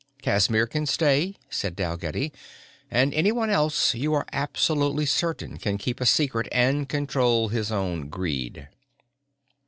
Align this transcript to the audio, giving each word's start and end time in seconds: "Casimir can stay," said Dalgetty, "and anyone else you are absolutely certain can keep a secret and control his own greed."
"Casimir 0.23 0.65
can 0.65 0.87
stay," 0.87 1.35
said 1.47 1.75
Dalgetty, 1.75 2.33
"and 2.89 3.13
anyone 3.13 3.51
else 3.51 3.93
you 3.93 4.15
are 4.15 4.25
absolutely 4.33 5.05
certain 5.05 5.57
can 5.59 5.77
keep 5.77 6.01
a 6.01 6.07
secret 6.07 6.47
and 6.51 6.89
control 6.89 7.49
his 7.49 7.71
own 7.71 8.09
greed." 8.09 8.67